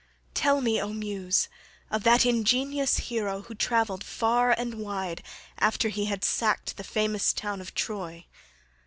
Tell 0.33 0.61
me, 0.61 0.81
O 0.81 0.93
Muse, 0.93 1.47
of 1.91 2.01
that 2.05 2.25
ingenious 2.25 2.97
hero 2.97 3.41
who 3.43 3.53
travelled 3.53 4.03
far 4.03 4.49
and 4.51 4.79
wide 4.79 5.21
after 5.59 5.89
he 5.89 6.05
had 6.05 6.25
sacked 6.25 6.77
the 6.77 6.83
famous 6.83 7.31
town 7.33 7.61
of 7.61 7.75
Troy. 7.75 8.25